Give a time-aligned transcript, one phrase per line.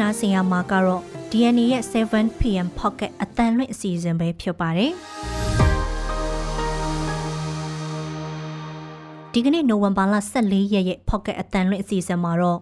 [0.00, 4.92] နားဆင်ရမှာကတော့ DNA ရဲ့ 7pm pocket အတန်လွင့်အစီအစဉ်ပဲဖြစ်ပါတယ်
[9.32, 12.60] ဒီကနေ့နိုဝင်ဘာလ14ရက်ရဲ့ pocket အတန်လွင့်အစီအစဉ်မှာတော့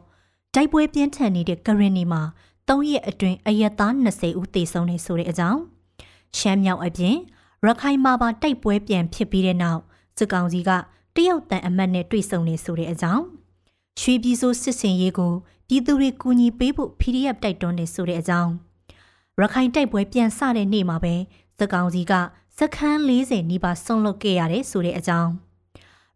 [0.54, 2.22] တိုက်ပွဲပြင်းထန်နေတဲ့ကရင်နီမှာ
[2.68, 5.60] 3ရက်အတွင်းအရက်သား20ဦးသေဆုံးနေဆိုတဲ့အကြောင်း
[6.38, 7.16] ရှမ်းမြောက်အပြင်
[7.64, 9.80] ရခိုင်မှာပါတိုက်ပွဲပြန်ဖြစ်ပြီးတဲ့နောက်
[10.19, 10.70] စစ်ကောင်စီက
[11.14, 13.24] တရုတ်တန်အမတ်နဲ့တွေ့ဆုံနေဆိုတဲ့အကြောင်း
[14.00, 15.34] ရွှေပြည်စိုးစစ်စင်ရေးကို
[15.73, 18.52] ပြည်သူတွေကူညီပေးဖို့ PDF တိုက်တွန်းနေဆိုတဲ့အကြောင်း
[19.38, 21.15] ရခိုင်တိုက်ပွဲပြန်ဆတဲ့နေ့မှာပဲ
[21.59, 22.12] စစ်ကောင်စီက
[22.59, 25.30] စခန်း40နီးပါးဆုံးလုပ်ခဲ့ရတယ်ဆိုတဲ့အကြောင်း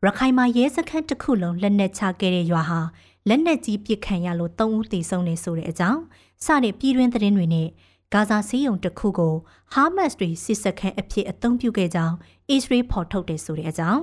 [0.05, 2.81] ရခိုင်မှာရဲစခန်းတစ်ခုလုံးလက်နက်ချခဲ့တဲ့ရွာဟာ
[3.29, 6.01] လက်နက်ကြီးပစ်ခံရလို့၃ဦးသေဆုံးနေဆိုတဲ့အကြောင်း
[6.45, 7.69] စတဲ့ပြည်တွင်းသတင်းတွေနဲ့
[8.13, 9.35] ဂါဇာစီးရုံတစ်ခုကို
[9.73, 12.17] ဟာမတ်စ်တွေစစ်စခန်းအဖြစ်အသုံးပြုခဲ့ကြောင်း
[12.51, 14.03] အစ္စရေးဖော်ထုတ်တယ်ဆိုတဲ့အကြောင်း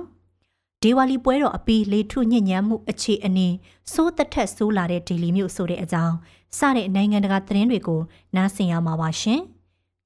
[0.82, 3.48] ဒေဝါလီပွဲတော်အပီးလေထုညဉ့်ညမ်းမှုအခြေအနေ
[3.92, 6.16] စိုးသက်ထက်ဆိုးလာတဲ့ဒေလီမြို့ဆိုတဲ့အကြောင်း
[6.58, 8.00] စတဲ့နိုင်ငံတကာသတင်းတွေကို
[8.36, 9.40] နားဆင်ရမှာပါရှင်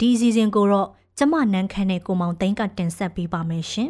[0.01, 3.89] ဒီစီစဉ်ကိုတော့ကျမနန်းခမ်းနဲ့ကိုမောင်သိန်းကတင်ဆက်ပေးပါမယ်ရှင်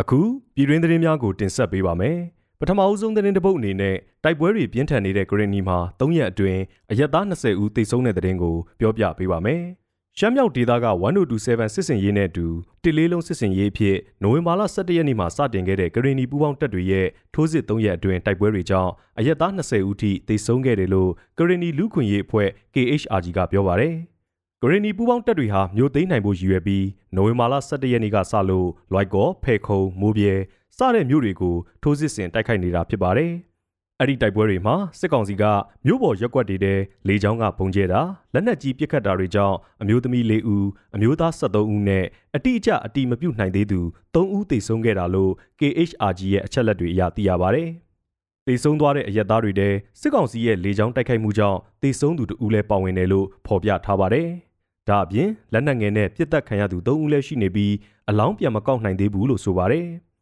[0.00, 0.20] အခု
[0.54, 2.18] ပြည်တွင်းသတင်းများကိုတင်ဆက်ပေးပါမယ်
[2.60, 6.60] ပထမအဦးဆုံးသတင်းတစ်ပုဒ်အနေနဲ့တိုက်ပွဲတွေပြင်းထန်နေတဲ့ဂရနီမှာ၃ရက်အတွင်း
[6.90, 9.62] အရက်သား20ဦးသေဆုံးတဲ့သတင်းကိုပြောပြပေးပါမယ်။
[10.18, 10.86] ရှမ်းမြောက်ဒေသက
[11.32, 12.46] 1027စစ်စင်ရေးနဲ့အတူ
[12.82, 23.94] တလေးလုံးစစ်စင်ရေးအဖြစ်နိုဝင်ဘာလ17ရက်နေ့မှာစတင်ခဲ့တဲ့ဂရနီပူးပေါင်းတပ်တွေရဲ့ထိုးစစ်၃ရက်အတွင်းတိုက်ပွဲတွေကြောင့်အရက်သား20ဦးထိသေဆုံးခဲ့တယ်လို့ဂရနီလူခွင့်ရေးအဖွဲ့ KHRG ကပြောပါရယ်။
[24.62, 26.84] ဂရနီပူးပေါင်းတပ်တွေဟာမြို့သိမ်းနိုင်ဖို့ရည်ရွယ်ပြီး
[27.16, 30.32] နိုဝင်ဘာလ17ရက်နေ့ကစလို့လွိုက်ကောဖဲခုံမိုးပြဲ
[30.78, 33.32] စတဲ့မြို့တွေကိုထိုးစစ်ဆင်တိုက်ခိုက်နေတာဖြစ်ပါတယ်။
[34.00, 35.44] အဲ့ဒီတိုက်ပွဲတွေမှာစစ်ကောင်စီက
[35.86, 36.74] မြို့ပေါ်ရက်ွက်တွေထဲ
[37.08, 38.00] လေကြောင်းကပုံကျဲတာ
[38.34, 42.04] လက်နက်ကြီးပစ်ခတ်တာတွေကြောင့်အမျိုးသမီး၄ဦးအမျိုးသား73ဦးနဲ့
[42.36, 43.80] အတိအကျအတိမပြုတ်နိုင်သေးသူ
[44.14, 47.68] 3ဦးသေဆုံးခဲ့တာလို့ KHRG ရဲ့အချက်လက်တွေအရသိရပါတယ်။
[48.46, 49.68] သေဆုံးသွားတဲ့အရက်သားတွေထဲ
[50.00, 54.28] စစ်ကောင်စီရဲ့လေကြောင်းတိုက်ခိုက်မှုကြောင့်သေဆုံးသူတဦးလည်းပါဝင်တယ်လို့ဖော်ပြထားပါတယ်။
[54.88, 57.72] ဒါအပြင်လက်နက်ငယ်နဲ့ပြစ်တက်ခံရသူ၃ဦးလည်းရှိနေပြီး
[58.08, 59.88] အလောင်းပြန်မကောက်နိုင်သေးဘူးလို့ဆိုပါတယ်။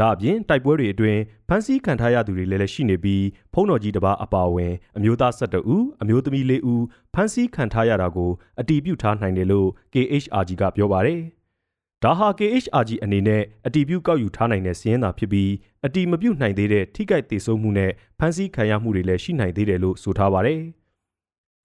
[0.00, 6.82] ဒါအပြင်တိုက်ပွဲတွေအတွင်းဖမ်းဆီးခံထားရသူတွေလည်းရှိနေပြီးဖုံးတော်ကြီးတစ်ပါးအပါအဝင် အမျိုးသား12ဦးအမျိုးသမီး4ဦး
[7.14, 11.20] ဖမ်းဆီးခံထားရတာကိုအတည်ပြုထားနိုင်တယ်လို့ KHRG ကပြောပါတယ်။
[12.02, 15.50] ဒါဟာ KHRG အနေနဲ့အတည်ပြုကောက်ယူထားနိုင်တဲ့စီးရင်သာဖြစ်ပြီး
[15.86, 20.60] အတည်မပြုနိုင်သေးတဲ့ထိခိုက်ဒေဆုံးမှုနဲ့ဖမ်းဆီးခံရမှုတွေလည်းရှိနိုင်သေးတယ်လို့ဆိုထားပါတယ်။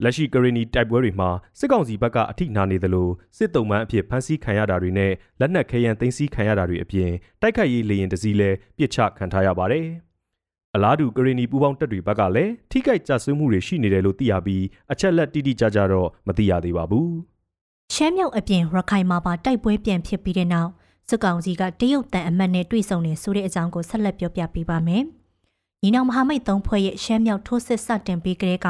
[0.04, 9.86] လက်ရှိကရီနီတိုက်ပွဲတွေမှာစစ်ကောင်စီဘက်ကအထိနာနေသလိုစစ်တုံးမှန်းအဖြစ်ဖမ်းဆီးခံရတာတွေနဲ့လက်နက်ခဲယမ်းသိမ်းဆည်းခံရတာတွေအပြင်တိုက်ခိုက်ရေးလေရင်တစည်းလဲပြစ်ချခံထားရပါတယ်။
[10.74, 17.08] အလားတူကရီနီပူးပေါင်းတပ်တွေဘက်ကလည်းထိခိုက်ကြဆမှုတွေရှိနေတယ်လို့သိရပြီးအချက်လက်တိတိကျကျတော့မသိရသေးပါဘူး။
[17.94, 20.70] ရှမ်းမြောက်အပြင်ရခိုင်မှာပါတိုက်ပွဲပြန်ဖြစ်ပြီးတဲ့နောက်
[21.08, 25.02] စစ်ကောင်စီကတရုတ်တန်အမတ်နဲ့တွေ့ဆုံနေဆိုတဲ့အကြောင်းကိုဆက်လက်ပြောပြပေးပါမယ်။
[25.82, 28.68] ညီနောင်မဟာမိတ်သုံးဖွဲ့ရဲ့ရှမ်းမြောက်ထိုးစစ်စတင်ပြီးကလေးက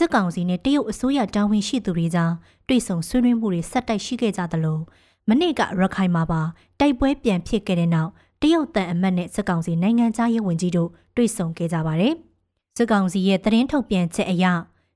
[0.00, 2.32] စစ်ကောင်စီနဲ့တရုတ်အစိုးရတာဝန်ရှိသူတွေကြား
[2.68, 4.78] တွေ့ဆုံဆွေးနွေးမှုတွေဆက်တိုက်ရှိခဲ့ကြသလို
[5.28, 6.42] မနေ့ကရခိုင်မှာပါ
[6.80, 8.10] တိုက်ပွဲပြန်ဖြစ်ခဲ့တဲ့နောက်
[8.42, 12.14] တရုတ်တန်အမတ်နဲ့စစ်ကောင်စီနိုင်ငံသားရေးဝန်ကြီးတို့တွေ့ဆုံခဲ့ကြပါတယ်။
[12.76, 14.44] စစ်ကောင်စီရဲ့သတင်းထုတ်ပြန်ချက်အရ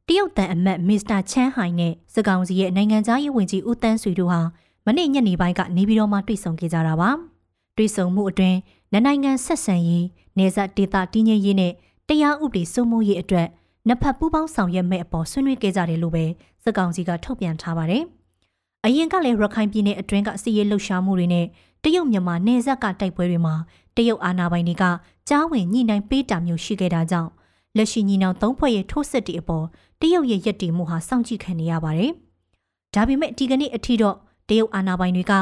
[0.09, 4.41] တရုတ်တန်အမတ်မစ္စတာချန်ဟိုင်နဲ့စစ်ကောင်စီရဲ့နိုင်ငံသားရေးဝန်ကြီးဦးတန်းဆွေတို့ဟာ
[4.87, 7.11] မနေ့ညနေပိုင်းကနေပြည်တော်မှာတွေ့ဆုံခဲ့ကြတာပါ။
[7.77, 8.59] တွေ့ဆုံမှုအတွင်း
[8.93, 10.07] နိုင်ငံဆက်ဆံရေး
[10.39, 11.73] နေဆက်ဒေသတည်ငြိမ်ရေးနဲ့
[12.09, 13.49] တရားဥပဒေစိုးမိုးရေးအတွက်
[13.89, 16.25] နှစ်ဖက်ပူးပေါင်းဆောင်ရွက်မဲ့အပေါ်ဆွေးနွေးခဲ့ကြတယ်လို့ပဲ
[16.65, 18.03] စစ်ကောင်စီကထုတ်ပြန်ထားပါတယ်။
[18.85, 21.47] အရင်ကလည်းရခိုင်ပြည်နယ်အတွင်းကစီးရဲလှုပ်ရှားမှုတွေနဲ့
[21.83, 23.55] တရုတ်မြန်မာနယ်စပ်ကတိုက်ပွဲတွေမှာ
[23.97, 24.85] တရုတ်အာဏာပိုင်တွေက
[25.29, 27.31] ကြားဝင်ညှိနှိုင်းပေးတာမျိုးရှိခဲ့တာကြောင့်
[27.77, 29.65] လက်ရှိညီနောင်သုံးဖွဲ့ရဲ့ထိုးစစ်တွေအပေါ်
[30.01, 32.11] တရုတ်ရဲ့ရည်တည်မှုဟာစောင့်ကြည့်ခံနေရပါတယ်။
[32.95, 34.17] ဒါပေမဲ့ဒီကနေ့အထိတော့
[34.49, 35.33] တရုတ်အာဏာပိုင်တွေက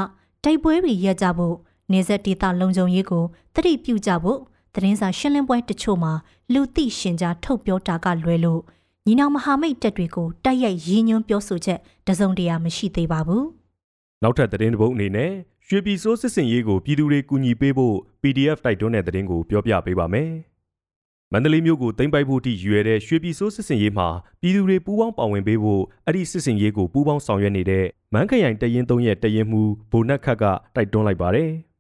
[0.44, 1.56] တိုက်ပွဲတွေရပ်ကြဖို့
[1.92, 4.38] နေဆက်ဒေသလုံခြုံရေးကိုတတိပြုကြဖို့
[4.74, 6.12] သတင်းစာရှင်းလင်းပွဲတချို့မှာ
[6.52, 8.60] လူသိရှင်ကြားထုတ်ပြောတာကလွဲလို့
[9.06, 11.78] ညီနောင်မဟာမိတ်တပ်တွေကိုတိုက်ရိုက်ရည်ညွှန်းပြောဆိုချက်
[12.08, 13.44] တစုံတရာမရှိသေးပါဘူး။
[14.22, 15.32] နောက်ထပ်သတင်းတစ်ပုဒ်အနေနဲ့
[15.68, 20.30] ရွှေပြည်စိုးစစ်စင်ရေးကိုပြည်သူတွေကူညီပေးဖို့ PDF တိုက်တွန်းတဲ့သတင်းကိုပြောပြပေးပါမယ်။
[21.32, 24.08] မန္တလေးမြို့ကိုသိမ်းပိုက်ဖို့တိရွယ်တဲ့ရွှေပြည်စိုးစစ်စင်ရေးမှာ
[24.40, 30.44] ပြည်သူတွေပူးပေါင်းပါဝင်ပေးဖို့အဲ့ဒီစစ်စင်ရေးကိုပူးပေါင်းဆောင်ရွက်နေတဲ့မန်းခရိုင်တရင်သုံးရဲ့တရင်မှုဘိုနက်ခတ်က
[30.74, 31.50] တိုက်တွန်းလိုက်ပါတယ်။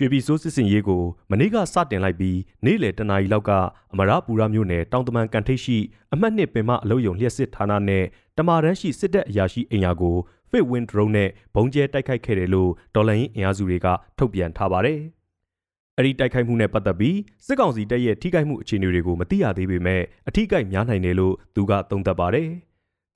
[0.00, 3.50] ရွှေပြည်စိုးစစ်စင်ရေးကိုမနေ့ကစတင်လိုက်ပြီးနေ့လယ်တနာရီလောက်က
[3.92, 5.78] အမရပူရမြို့နယ်တောင်တမန်ကန်ထိပ်ရှိ
[6.12, 8.04] အမှတ်နှစ်ပင်မအလုံးယုံလျှက်စစ်ဌာနနဲ့
[8.38, 10.16] တမာရန်ရှိစစ်တပ်အရာရှိအိမ်ယာကို
[10.50, 13.86] Fit Win Drone နဲ့ဘုံကျဲတိုက်ခိုက်ခဲ့တယ်လို့ဒေါ်လာရင်းအင်အားစုတွေက
[14.18, 15.00] ထုတ်ပြန်ထားပါတယ်။
[15.96, 22.48] အဲ့ဒီတိုက်ခိုက်မှုနဲ့ပတ်သက်ပြီးစစ်ကောင်စီတပ်ရဲ့ထိခိုက်မှုအခြေအနေတွေကိုမသိရသေးပေမဲ့အထိခိုက်များနိုင်တယ်လို့သူကသုံးသပ်ပါတယ်။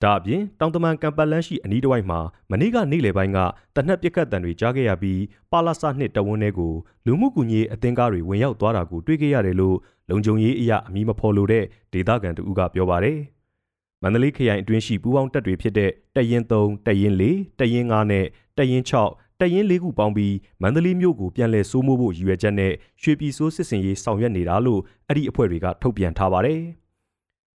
[0.03, 2.19] ဒါအပြင်တောင်တမန်ကံပတ်လန်းရှိအနီးတစ်ဝိုက်မှာ
[2.51, 3.39] မနေ့ကနေ့လယ်ပိုင်းက
[3.75, 5.21] တနက်ပစ်ခတ်တံတွေကြားခဲ့ရပြီး
[5.51, 6.73] ပါလာစာနှစ်တဝန်းတွေကို
[7.05, 9.77] လူမှုကူညီရေးအသင်းကားတွေဝင်ရောက်သွားတာကိုတွေ့ခဲ့ရတယ်လို့
[10.09, 11.63] လုံခြုံရေးအရာအမည်မဖော်လိုတဲ့
[11.93, 13.17] ဒေသခံတဦးကပြောပါတယ်။
[14.01, 18.25] မန္တလေးခရိုင်အတွင်းရှိပူးပေါင်းတပ်တွေဖြစ်တဲ့တပ်ရင်း3တပ်ရင်း4တပ်ရင်း5နဲ့
[18.57, 26.61] တပ်ရင်း6တပ်ရင်း၄ခုပေါင်းပြီးမန္တလေးမြို့ကိုပြန်လည်စိုးမိုးဖို့ရည်ရွယ်ချက်နဲ့ရွှေပြည်စိုးစစ်စင်ရေးဆောင်ရွက်နေတာလို့အဲ့ဒီအဖွဲ့တွေကထုတ်ပြန်ထားပါတယ်။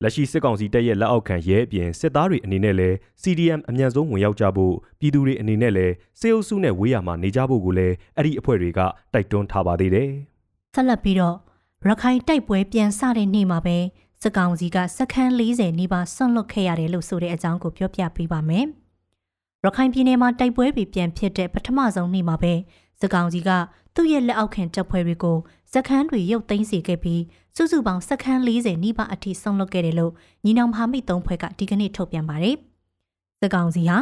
[0.02, 8.80] လက်ရှိစစ်ကောင်စီတပ်ရဲ့လက်အောက်ခံရဲအပြင်စစ်သားတွေအနေနဲ့လည်း CDM အမြန်ဆုံးဝင်ရောက်ကြဖို့ပြည်သူတွေအနေနဲ့လည်းစေအုပ်စုနဲ့ဝေးရမှာနေကြဖို့ကိုလည်းအဲ့ဒီအဖွဲ့တွေက
[9.12, 10.10] တိုက်တွန်းထားပါသေးတယ်။
[10.74, 11.36] ဆက်လက်ပြီးတော့
[11.88, 13.76] ရခိုင်တိုက်ပွဲပြန်စတဲ့နေ့မှာပဲ
[14.22, 18.64] စစ်ကောင်စီကစခန်း40နီးပါးဆွန့်လွတ်ခဲ့ရတယ်လို့ဆိုတဲ့အကြောင်းကိုပြောပြပေးပါမယ်။
[19.64, 22.54] ရခိုင်ပြည်နယ်မှာတိုက်ပွဲတွေပြန်ဖြစ်တဲ့ပထမဆုံးနေ့မှာပဲ
[23.00, 23.50] စစ်ကောင်စီက
[23.94, 25.38] သူ့ရဲ့လက်အောက်ခံတပ်ဖွဲ့တွေကို
[25.74, 27.22] စခန်းတွေရုပ်သိမ်းစေခဲ့ပြီး
[27.56, 30.12] စုစုပေါင်းစခန်း40နီးပါးအထိဆွန့်လွတ်ခဲ့တယ်လို့
[30.44, 32.56] ညီနောင်မဟာမိတ်သုံးဖွဲ့ကဒီကနေ့ထုတ်ပြန်ပါတယ်။
[33.40, 33.98] စစ်ကောင်စီဟာ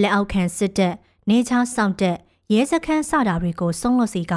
[0.00, 0.94] လက်အောက်ခံစစ်တပ်
[1.30, 2.16] နေချားစောင့်တပ်
[2.52, 4.34] ရဲစခန်းစတာတွေကိုဆွန့်လွတ်စေက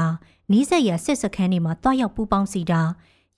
[0.51, 2.81] နီးစက်ရစစ်စခန်းတွေမှာတွားရောက်ပူးပေါင်းစီတာ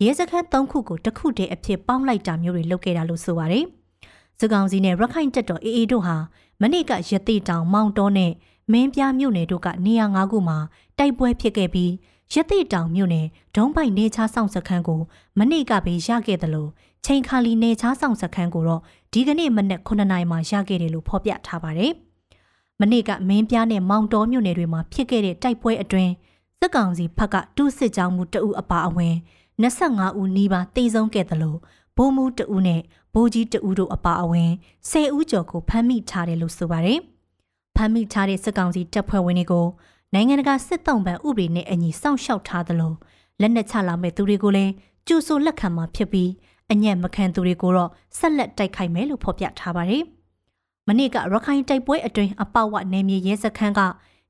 [0.04, 3.66] ရဲစခန်း၃ခုကိုတစ်ခုတည်းအဖြစ်ပေါင်းလိုက်တာမျိုးတွေလုပ်ခဲ့တာလို့ဆိုပါတယ်။
[4.40, 6.18] စစ်ကောင်စီနဲ့ရခိုင်တပ်တော်အေအေတို့ဟာ
[6.62, 8.32] မနေ့ကရတိတောင်မောင်တောနဲ့
[8.72, 10.58] မင်းပြားမြို့နယ်တို့ကနေရာ၅ခုမှာ
[10.98, 11.92] တိုက်ပွဲဖြစ်ခဲ့ပြီး
[12.34, 15.02] ရတိတောင်မြို့နယ်ဒုံးပိုက်နေချားဆောင်စခန်းကို
[15.38, 16.70] မနေ့ကပဲရခဲ့တယ်လို့
[17.06, 18.82] ချိန်ခါလီနေချားဆောင်စခန်းကိုတော့
[19.14, 21.92] ဒီကနေ့မနက်9နာရီမှာရခဲ့တယ်လို့ဖော်ပြထားပါတယ်။
[22.80, 26.12] မနေ့ကမင်းပြားနဲ့မောင်တော်မြို့နယ်တွေမှာဖြစ်ခဲ့တဲ့တိုက်ပွဲအတွင်း
[26.60, 29.16] စစ်ကောင်စီဘက်ကတူးစစ်ကြောင်းမှုတအုပ်အပါအဝင်
[29.62, 31.60] 25ဦးနီးပါးတေဆုံးခဲ့တယ်လို့
[31.98, 32.82] ဘိုးမူတအုပ်နဲ့
[33.14, 34.52] ဘိုးကြီးတအုပ်တို့အပါအဝင်
[34.92, 37.00] 10ဦးကျော်ကိုဖမ်းမိထားတယ်လို့ဆိုပါတယ်။
[37.76, 39.66] ဖမ်းမိထားတဲ့စစ်ကောင်စီတပ်ဖွဲ့ဝင်တွေကို
[40.14, 42.94] နိုင်ငံတကာစစ်တုံးပန်ဥပဒေနဲ့အညီစောင့်ရှောက်ထားသလို
[43.42, 44.72] လက်နက်ချလာမဲ့သူတွေကိုလည်း
[45.08, 46.30] ကျူဆိုလက်ခံမှာဖြစ်ပြီး
[46.72, 50.04] အညံ့မခံသူတွေကိုတော့ဆက်လက်တိုက်ခိုက်မယ်လို့ဖော်ပြထားပါတယ်။
[50.88, 53.82] မနေ့ကရခိုင်တိုက်ပွဲအတွင်းအပဝနေမြေရဲစခန်းက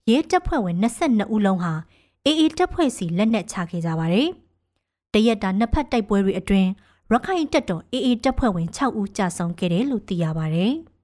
[0.09, 1.73] ရဲတပ်ဖွဲ့ဝင်22ဦးလုံးဟာ
[2.25, 4.29] အေအေတပ်ဖွဲ့စီလက်နက်ချခဲ့ကြပါတယ်။
[5.13, 6.69] တရက်တာနှစ်ဖက်တိုက်ပွဲတွေအတွင်း
[7.11, 10.73] ရခိုင်တပ်တော်အေအေတပ်ဖွဲ့ဝင်6ဦးကြာဆုံးခဲ့တယ်လို့သိရပါတယ်။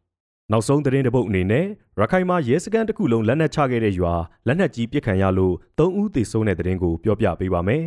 [0.51, 1.65] နောက်ဆုံးသတင်းတစ်ပုဒ်အနေနဲ့
[1.99, 4.13] ရခိုင်မှာရဲစခန်းတစ်ခုလုံးလက်နက်ချခဲ့တဲ့ရွာ
[4.47, 7.85] လက်နက်ကြီးပစ်ခံရလို့၃ဦးသေဆုံးတဲ့သတင်းကိုပြောပြပေးပါမယ်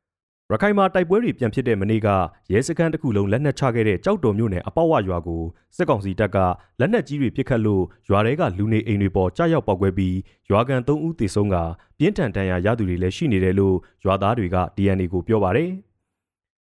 [0.50, 2.08] ။ရခိုင်မှာတိုက်ပွဲတွေပြန်ဖြစ်တဲ့မနေ့က
[2.52, 5.42] ရဲစခန်းတစ်ခုလုံးလက်နက်ချခဲ့တဲ့ကြောက်တော်မြို့နယ်အပေါဝရွာကို
[5.76, 6.36] စစ်ကောင်စီတပ်က
[6.80, 10.16] လက်နက်ကြီးတွေပစ်ခတ်လို့ရွာထဲကလူနေအိမ်တွေပေါ်ကြားရောက်ပေါက်ကွဲပြီး
[10.50, 11.56] ရွာကန်၃ဦးသေဆုံးက
[11.98, 15.70] ပြင်းထန်ဒဏ်ရာရသူတွေလည်းရှိနေတယ်လို့ရွာသားတွေက DNA ကိုပြောပါတယ်။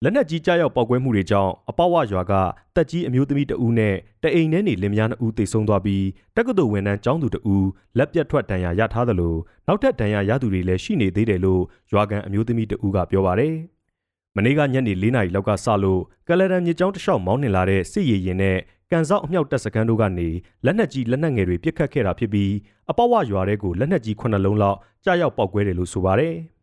[0.04, 2.34] လက်နက်ကြီးကြားရောက်ပောက်ကွဲမှုတွေကြောင့်အပဝရွာက
[2.76, 6.06] တက်ကြီးအမျိုးသမီးတဦးနဲ့တအိမ်ထဲနေလင်မယားနှစ်ဦးသေဆုံးသွားပြီး
[6.36, 7.68] တက္ကသိုလ်ဝန်ထမ်းကျောင်းသူတဦး
[7.98, 9.36] လက်ပြတ်ထွက်ဒဏ်ရာရထားသလို
[9.68, 11.62] နောက်ထပ်ဒဏ်ရာရသူတွေလည်းရှိနေသေးတယ်လို့
[11.92, 13.54] ရွာကန်အမျိုးသမီးတဦးကပြောပါတယ်။
[14.36, 18.58] မနေ့ကညနေ၄နာရီလောက်ကစလို့ကလရန်မြစ်ကျောင်းတစ်လျှောက်မောင်းနှင်လာတဲ့စစ်ရေရင်နဲ့
[18.92, 20.30] ကန်စောက်အမြောက်တပ်စခန်းတို့ကနေ
[20.66, 22.52] လက်နက်ကြီးလက်နက်ငယ်တွေပစ်ခတ်ခဲ့တာဖြစ်ပြီး
[22.90, 26.36] အပဝရွာတဲကိုလက်နက်ကြီး9လုံးလောက်ကြားရောက်ပောက်ကွဲတယ်လို့ဆိုပါတယ်။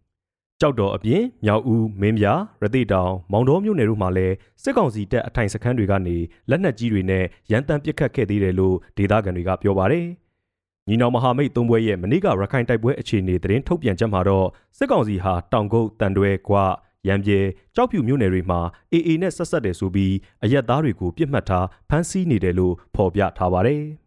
[0.60, 2.26] ကြောက်တော်အပြင်မြောက်ဦးမင်းပြ
[2.62, 6.16] ရတိတောင်မောင်တော်မြို့နယ်တို့မှာလည်းစစ်ကောင်စီတပ်အထိုင်စခန်းတွေကနေ
[6.50, 10.06] လက်နက်ကြီးတွေနဲ့ရန်တမ်းပစ်ခတ်ခဲ့သေးတယ်လို့ဒေသခံတွေကပြောပါတယ်။
[10.88, 14.46] ညီနောင်မဟာမိတ်သုံးဘွဲရဲ့မနေ့ကရခိုင်တိုက်ပွဲအခြေအနေသတင်းထုတ်ပြန်ချက်မှာတော့
[14.78, 16.64] စစ်ကောင်စီဟာတောင်ကုတ်တန်တွဲကွာ
[17.08, 17.38] ရံပြေ
[17.74, 18.60] ကြောက်ဖြူမြို့နယ်တွေမှာ
[18.92, 20.14] အေအေနဲ့ဆက်ဆက်တယ်ဆိုပြီး
[20.44, 23.82] အရက်သားတွေကိုပြစ်မှတ်ထားဖမ်းဆီးနေတယ်လို့ဖော်ပြထားပါတယ်။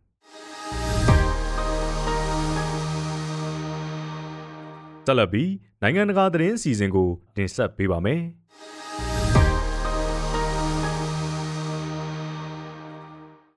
[5.06, 8.22] တက်လက်ပြီး နိုင်ငံတကာသတင်းအစီအစဉ်ကိုတင်ဆက်ပေးပါမယ်။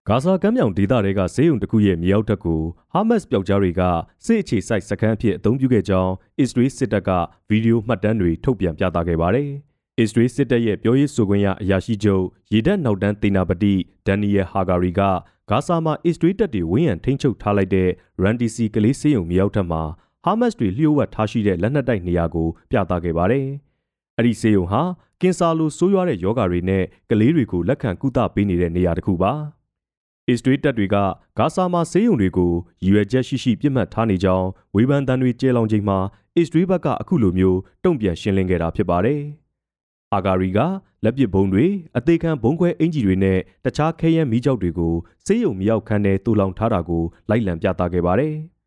[0.09, 2.61] ဂါဇာကမ်းမြောင်ဒေသတွေကဈေးရုံတစ်ခုရဲ့မြေအောက်ထပ်ကို
[2.93, 3.83] ဟာမတ်စ်ပျောက်ကြားတွေက
[4.27, 7.11] စစ်အခြေစိုက်စခန်းအဖြစ်အသုံးပြုခဲ့ကြောင်းအစ္စရေးစစ်တပ်က
[7.49, 9.49] ဗီဒီယိုမှတ်တမ်းတွေထုတ်ပြန်ပြသခဲ့ပါတယ်။
[9.99, 13.75] အစ္စရေးစစ်တပ်ရဲ့ပြောရေးဆိုခွင့်ရအရာရှိချုပ်ရေတပ်နောက်တန်းတေနာပတိ
[14.07, 15.01] ဒန်နီယယ်ဟာဂါရီက
[15.51, 17.89] ဂါဇာမှာအစ္စရေးတပ်တွေဝန်းရံထိန်းချုပ်ထားလိုက်တဲ့
[18.23, 19.83] ရန်တီစီကလေးစေးရုံမြေအောက်ထပ်မှာ
[20.25, 23.47] ဟာမတ်စ်တွေလျှို့ဝှက်ထားရှိတဲ့လက်နက်တိုက်နေရာကိုပြသခဲ့ပါတယ်။
[24.17, 24.83] အဲ့ဒီစေယုံဟာ
[25.21, 29.33] ကင်ဆာလိုဆိုးရွားတဲ့ယောဂါတွေနဲ့ကလေးတွေကိုလက်ခံကုသပေးနေတဲ့နေရာတစ်ခုပါ။
[30.29, 30.97] အစ္စရေးတပ်တွေက
[31.39, 32.53] ဂါဇာမှာစေယုံတွေကို
[32.85, 35.99] ရည်ရွယ်ချက်ရှိရှိပြစ်မှတ်ထားနေကြောင်းဝေဖန်တမ်းတွေကျေလောင်ချိန်မှာ
[36.37, 39.21] အစ္စရေးဘက်ကအခုလိုမျိုးတုံ့ပြန်ရှင်းလင်းခဲ့တာဖြစ်ပါတယ်။
[40.15, 40.59] အာဂါရီက
[41.05, 44.95] လက်ပစ်ဘုံတွေအသေးခံဘုံခွဲအင်ဂျီတွေနဲ့တခြားခဲယမ်းမီးကျောက်တွေကို
[45.27, 48.35] စေယုံမြောက်ခန်းထဲတူလောင်ထားတာကိုလိုက်လံပြသခဲ့ပါတယ်။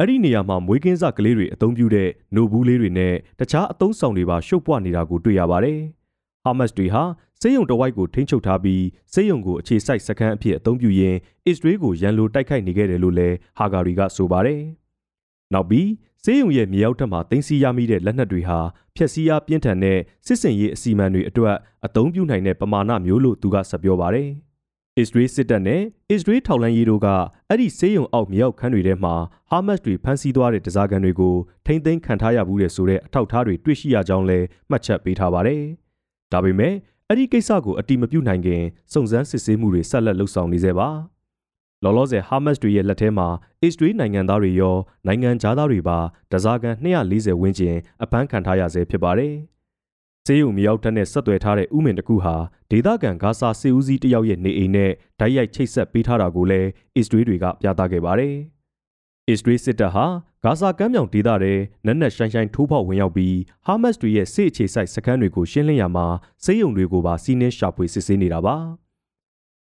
[0.00, 5.78] အဲ့ဒီနေရာမှာမွေးကင်းစကလေးတွေအသုံးပြုတဲ့နိုဘူးလေးတွေနဲ့တခြားအသုံးဆောင်တွေပါရှုပ်ပွနေတာကိုတွေ့ရပါတယ်။
[6.44, 7.02] ဟာမတ်စ်တွေဟာ
[7.40, 14.60] စေယုံတဝိုက်ကိုထိန်းချုပ်ထားပြီးစေယုံကိုအခြေစိုက်စခန်းအဖြစ်အသုံးပြုရင်းအစ္စရေးကိုရန်လိုတိုက်ခိုက်နေခဲ့တယ်လို့လည်းဟာဂါရီကဆိုပါတယ်။
[15.54, 15.88] နောက်ပြီး
[16.24, 18.58] စေယုံရဲ့မြေအောက်ထပ်မှာတင်စီရမိတဲ့လက်နက်တွေဟာ
[18.96, 24.30] ဖျက်ဆီးအားပြင်းထန်တဲ့စစ်စင်ရေးအစီအမံတွေအတွက်အသုံးပြုနိုင်တဲ့ပမာဏမျိုးလို့သူကဆက်ပြောပါတယ်။
[24.98, 27.08] အစ္စရေးစစ်တပ်နဲ့အစ္စရေးထောက်လှမ်းရေးတို့က
[27.48, 29.14] အဲ့ဒီစေးရုံအောက်မြောက်ခန်းတွေထဲမှာ
[29.50, 31.34] ဟာမတ်တွေဖမ်းဆီးသွားတဲ့တစားကန်တွေကို
[31.66, 35.62] ထိမ့်သိမ်းခံထားရဘူးတဲ့ဆိုတဲ့အထောက်အထားတွေတွေ့ရှိရကြောင်းလည်းမှတ်ချက်ပေးထားပါတယ်။
[36.32, 36.74] ဒါပေမဲ့
[37.08, 38.62] အဲ့ဒီကိစ္စကိုအတိမပြုနိုင်ခင်
[38.92, 40.88] စုံစမ်းစစ်ဆေးမှုတွေဆက်လက်လုပ်ဆောင်နေသေးပါ။
[41.84, 43.28] လောလောဆယ်ဟာမတ်တွေရဲ့လက်ထဲမှာ
[43.62, 44.76] အစ္စရေးနိုင်ငံသားတွေရော
[45.06, 45.98] နိုင်ငံသားတွေပါ
[46.32, 49.34] တစားကန်240ဝန်းကျင်အဖမ်းခံထားရဆဲဖြစ်ပါတယ်။
[50.28, 52.36] ဆေးရုံမြောက်တက်နဲ့ဆက်သွယ်ထားတဲ့ဥမင်တစ်ခုဟာ
[52.70, 58.34] ဒေသခံဂါဇာစစ်ဦးစီးတယောက်ရဲ့နေအိမ်နဲ့ဓာတ်ရိုက်ချိတ်ဆက်ပေးထားတာကိုလည်းအစ္စရေးတွေကပြသခဲ့ပါတယ်။
[59.28, 60.06] အစ္စရေးစစ်တပ်ဟာ
[60.44, 61.54] ဂါဇာကမ်းမြောင်ဒေသထဲ
[61.86, 66.06] နက်နက်ရှိုင်းရှိုင်းထိုးဖောက်ဝင်ရောက်ပြီးဟာမတ်တွေရဲ့စစ်အခြေစိုက်စခန်းတွေကိုရှင်းလင်းရမှာ
[66.44, 68.56] စေယုံတွေကိုပါစီးနှင်းရှာဖွေစစ်ဆေးနေတာပါ။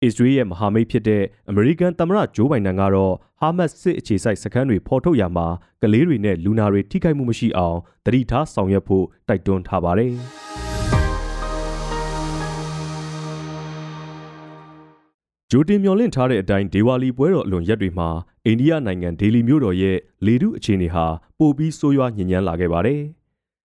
[0.06, 5.48] အစ္စရေးရဲ့မဟာမိတ်ဖြစ်တဲ့ အမေရိကန်သမ္မတ ဂျိုးဘိုင်ဒန်ကတော့ ဟာမတ်စစ်အခြေစိုက်စခန်းတွေ ဖော်ထုတ်ရမှာ
[5.82, 10.14] ကလေးတွေနဲ့ လူနာတွေ ထိခိုက်မှုမရှိအောင်တတိထားဆောင်ရွက်ဖို့ တိုက်တွန်းထားပါတယ်။
[15.52, 18.10] ဂျိုတင်မျော်လင့်ထားတဲ့အတိုင်း ဒေဝါလီပွဲတော်အလွန်ရက်တွေမှာ
[18.46, 21.06] အိန္ဒိယနိုင်ငံ ဒေလီမြို့တော်ရဲ့ လေထုအခြေအနေဟာ
[21.40, 23.02] ပိုပြီးဆိုးရွားညဉ့်ညမ်းလာခဲ့ပါတယ်။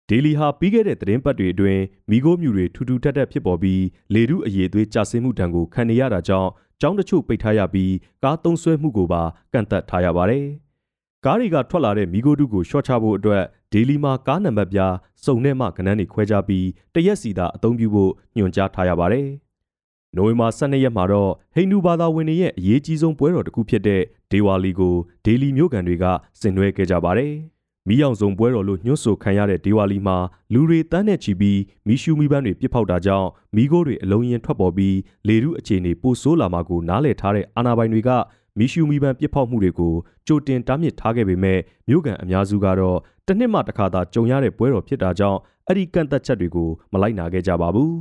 [0.09, 3.83] ဒေလီဟာပြီးခဲ့တဲ့သတင်းပတ်တွေအတွင်းမိโก้မြူတွေထူထူထပ်ထပ်ဖြစ်ပေါ်ပြီး
[4.14, 6.50] လေထုအရေးသွေးကျဆင်းမှုတံကိုခံနေရတာကြောင့်
[6.81, 10.47] ကျောင်းတချို့ပိတ်ထားရပြီးကားသုံးဆွဲမှုကိုပါကန့်သတ်ထားရပါတယ်။
[11.25, 19.29] ကားတွေကထွက်လာတဲ့မိโก้တုကိုရှော့ချဖို့အတွက်ဒေလီမှာကားနံပါတ်ပြားစုံနဲ့မှကနန်းတွေခွဲခြားပြီးတရက်စီသာအသုံးပြုဖို့ညွှန်ကြားထားရပါတယ်။
[20.17, 24.02] နိုဝင်ဘာ12ရက်မှာတော့ဟိန္ဒူဘာသာဝင်တွေရဲ့အရေးကြီးဆုံးပွဲတော်တစ်ခုဖြစ်တဲ့
[24.33, 26.05] ဒေဝါလီကိုဒေလီမြို့ကန်တွေက
[26.40, 27.33] ဆင်နွှဲခဲ့ကြပါတယ်။
[27.89, 30.18] မီးအောင်စုံပွဲတော်လို့ညွှန်းဆိုခံရတဲ့ဒေဝါလီမှာ
[30.54, 34.96] လူတွေတန်းနဲ့ချီပြီးမီးရှူးမီးပန်းတွေပြစ်ဖောက်တာကြောင့်မီးခိုးတွေအလုံးရင်ထွက်ပေါ်ပြီး
[35.27, 38.10] လေထုအခြေအနေပိုဆိုးလာမှာကိုနားလည်ထားတဲ့အာဏာပိုင်တွေက
[38.58, 39.94] မီးရှူးမီးပန်းပြစ်ဖောက်မှုတွေကို
[40.27, 47.96] ကြိုတင်တားမြစ်ထားခဲ့ပေမဲ့မြို့ကန်အများစုကတော့တစ်နှစ်မှတစ်ခါသာကြုံရတဲ့ပွဲတော်ဖြစ်တာကြောင့်အဲ့ဒီကန့်သက်ချက်တွေကိုမလိုက်နာခဲ့ကြပါဘူး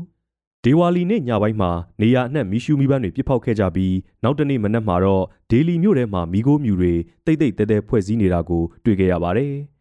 [0.65, 9.55] ဒေဝါလီနေ့ညပိုင်းမှာနေရအနှံ့မီးရှူးမီးပန်းတွေပြစ်ဖောက်ခဲ့ကြပြီးနောက်တနေ့မနက်မှာတော့ဒေလီမြို့ထဲမှာမီးခိုးမြူတွေတိတ်တိတ်တဲတဲဖွဲ့စည်းနေတာကိုတွေ့ခဲ့ရပါတယ်။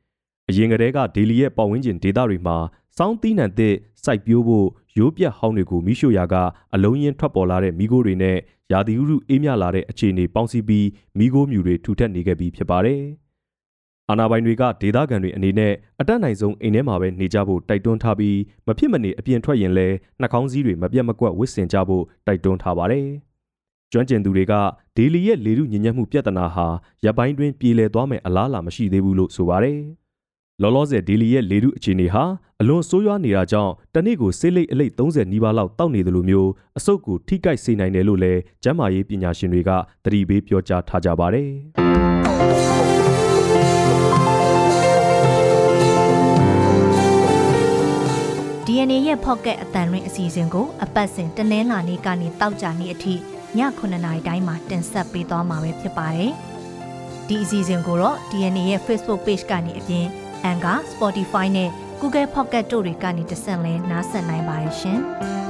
[0.51, 2.57] အရင်ကတည်းကဒေလီရဲ့ပတ်ဝန်းကျင်ဒေသတွေမှာ
[2.97, 4.67] စောင်းသီးနှံသစ်စိုက်ပျိုးဖို့
[4.99, 6.35] ရိုးပြတ်ဟောင်းတွေကိုမိရှို့ရာက
[6.75, 8.37] အလုံးရင်းထွက်ပေါ်လာတဲ့မိโกတွေနဲ့
[8.73, 10.87] ရာသီဥတုအေးမြလာတဲ့အခြေအနေပေါင်းစည်းပြီး
[11.19, 13.03] မိโกမြူတွေထူထပ်နေခဲ့ပြီးဖြစ်ပါတယ်။
[14.11, 23.07] အာနာပိုင်တွေကဒေသခံတွေအနေနဲ့အတက်နိုင်ဆုံးအိမ်ထဲမှာပဲနေကြဖို့တိုက်တွန်းထားပြီးမဖြစ်မနေအပြင်ထွက်ရင်လည်းနှာခေါင်းစည်းတွေမပြတ်မကွက်ဝတ်ဆင်ကြဖို့တိုက်တွန်းထားပါတယ်။
[23.93, 24.55] ကျွမ်းကျင်သူတွေက
[24.97, 26.67] ဒေလီရဲ့လေထုညဉ့်ညက်မှုပြဿနာဟာ
[27.05, 29.79] ရပ်ပိုင်းတွင်ပြေလည်သွားမယ်အလားအလာမရှိသေးဘူးလို့ဆိုပါတယ်။
[30.62, 32.24] လောလောဆယ်ဒေလီရဲ့လေထုအခြေအနေဟာ
[32.62, 39.72] အလွန်ဆိုးရွားနေတာကြောင့်တနေ့ကိုဆေးလိပ်အလိပ်30နီးပါးလောက်တောက်နေတယ်လို့မျိုးအဆုတ်ကိုထိကိုက်စေနိုင်တယ်လို့လည်းကျန်းမာရေးပညာရှင်တွေက
[40.04, 41.50] သတိပေးပြောကြားထားကြပါတယ်။
[48.68, 53.18] DNA ရဲ့ Pocket အတန်ရင်းအစီအစဉ်ကိုအပတ်စဉ်တနင်္လာနေ့ကနေတောက်ကြနေ့အထိည
[53.58, 56.32] 9:00နာရီတိုင်းမှာတင်ဆက်ပေးသွားမှာပဲဖြစ်ပါတယ်။
[57.28, 60.08] ဒီအစီအစဉ်ကိုတော့ DNA ရဲ့ Facebook Page ကနေအပြင်
[60.52, 61.70] Anchor, Spotify နဲ့
[62.00, 65.00] Google Podcast တို့တွေကနေတဆင့်လဲနားဆင်နိုင်ပါတယ်ရှင်။